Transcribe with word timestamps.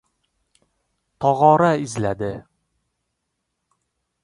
Tog‘ora 1.25 1.69
izladi. 1.83 2.31